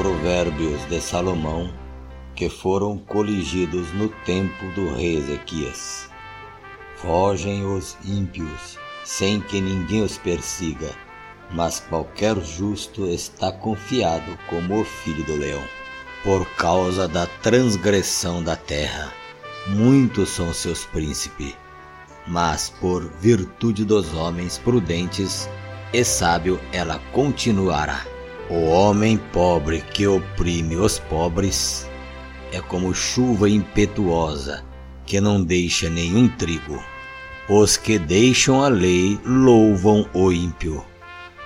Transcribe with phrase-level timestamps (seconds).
[0.00, 1.70] provérbios de Salomão
[2.34, 6.08] que foram coligidos no tempo do rei Ezequias.
[6.96, 10.90] Fogem os ímpios sem que ninguém os persiga,
[11.50, 15.62] mas qualquer justo está confiado como o filho do leão.
[16.22, 19.12] Por causa da transgressão da terra,
[19.66, 21.54] muitos são seus príncipes,
[22.26, 25.48] mas por virtude dos homens prudentes
[25.92, 28.09] e sábio ela continuará.
[28.50, 31.88] O homem pobre que oprime os pobres
[32.50, 34.64] é como chuva impetuosa
[35.06, 36.82] que não deixa nenhum trigo.
[37.48, 40.84] Os que deixam a lei louvam o ímpio,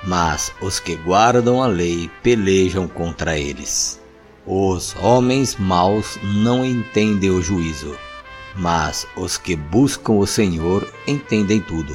[0.02, 4.00] mas os que guardam a lei pelejam contra eles.
[4.46, 7.94] Os homens maus não entendem o juízo,
[8.56, 11.94] mas os que buscam o Senhor entendem tudo.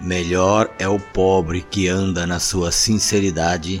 [0.00, 3.80] Melhor é o pobre que anda na sua sinceridade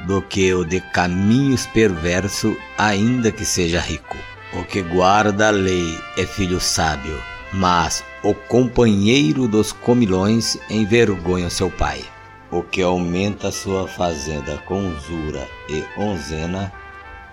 [0.00, 4.16] do que o de caminhos perverso, ainda que seja rico.
[4.52, 7.20] O que guarda a lei é filho sábio,
[7.52, 12.04] mas o companheiro dos comilões envergonha seu pai.
[12.50, 16.72] O que aumenta sua fazenda com usura e onzena,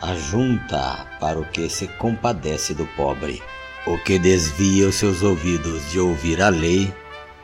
[0.01, 3.41] ajunta para o que se compadece do pobre.
[3.85, 6.93] O que desvia os seus ouvidos de ouvir a lei,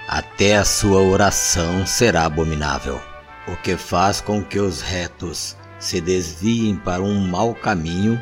[0.07, 3.08] até a sua oração será abominável.
[3.51, 8.21] O que faz com que os retos se desviem para um mau caminho,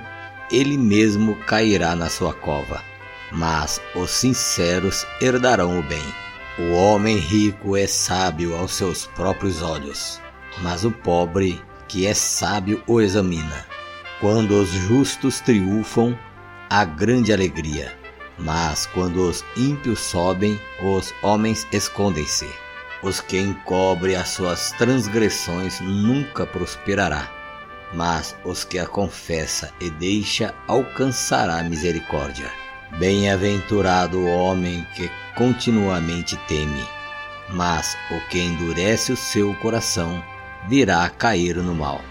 [0.50, 2.82] ele mesmo cairá na sua cova.
[3.30, 6.04] Mas os sinceros herdarão o bem.
[6.58, 10.22] O homem rico é sábio aos seus próprios olhos,
[10.62, 13.66] mas o pobre que é sábio o examina.
[14.22, 16.18] Quando os justos triunfam,
[16.70, 17.94] há grande alegria,
[18.40, 22.48] mas quando os ímpios sobem, os homens escondem-se.
[23.04, 27.30] Os que encobre as suas transgressões nunca prosperará,
[27.94, 32.50] mas os que a confessa e deixa alcançará misericórdia.
[32.98, 36.84] Bem-aventurado o homem que continuamente teme,
[37.50, 40.24] mas o que endurece o seu coração
[40.68, 42.02] virá a cair no mal.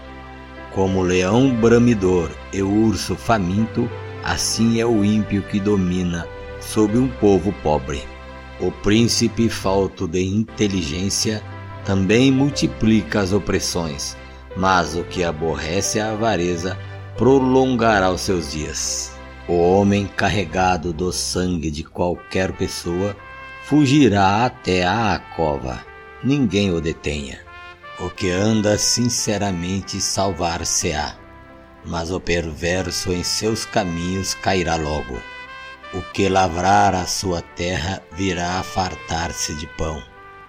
[0.73, 3.89] Como o leão bramidor e o urso faminto,
[4.23, 6.25] assim é o ímpio que domina
[6.61, 8.16] sobre um povo pobre.
[8.59, 11.43] O príncipe falto de inteligência
[11.85, 14.17] também multiplica as opressões,
[14.55, 16.75] mas o que aborrece a avareza
[17.15, 19.15] prolongará os seus dias.
[19.47, 23.15] O homem carregado do sangue de qualquer pessoa
[23.65, 25.85] fugirá até a cova,
[26.23, 27.39] ninguém o detenha.
[27.99, 31.15] O que anda sinceramente salvar-se-á,
[31.85, 35.21] mas o perverso em seus caminhos cairá logo.
[35.93, 40.03] O que lavrar a sua terra virá a fartar-se de pão,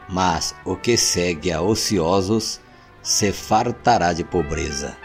[0.08, 2.60] mas o que segue a ociosos
[3.04, 4.96] se fartará de pobreza.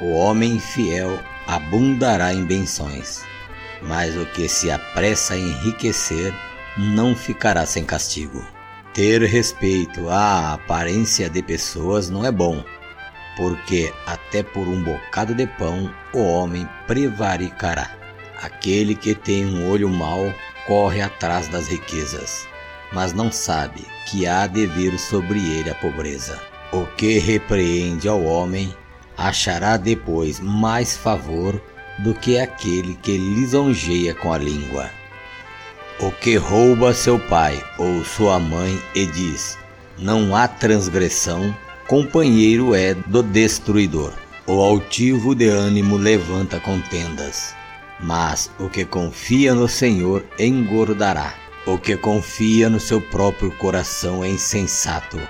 [0.00, 3.24] O homem fiel abundará em benções,
[3.82, 6.32] mas o que se apressa a enriquecer
[6.78, 8.46] não ficará sem castigo.
[8.94, 12.64] Ter respeito à aparência de pessoas não é bom,
[13.36, 17.99] porque até por um bocado de pão o homem prevaricará.
[18.42, 20.32] Aquele que tem um olho mau
[20.66, 22.48] corre atrás das riquezas,
[22.90, 26.40] mas não sabe que há de vir sobre ele a pobreza.
[26.72, 28.74] O que repreende ao homem
[29.14, 31.60] achará depois mais favor
[31.98, 34.90] do que aquele que lisonjeia com a língua.
[35.98, 39.58] O que rouba seu pai ou sua mãe e diz:
[39.98, 41.54] Não há transgressão,
[41.86, 44.14] companheiro é do destruidor.
[44.46, 47.59] O altivo de ânimo levanta contendas
[48.02, 51.34] mas o que confia no Senhor engordará.
[51.66, 55.20] O que confia no seu próprio coração é insensato,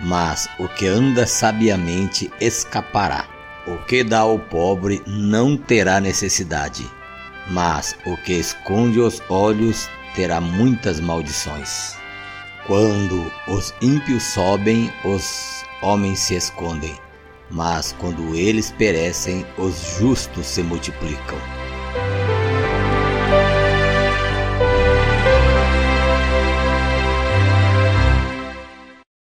[0.00, 3.26] mas o que anda sabiamente escapará.
[3.66, 6.88] O que dá ao pobre não terá necessidade,
[7.50, 11.94] mas o que esconde os olhos terá muitas maldições.
[12.66, 16.96] Quando os ímpios sobem, os homens se escondem,
[17.50, 21.65] mas quando eles perecem, os justos se multiplicam.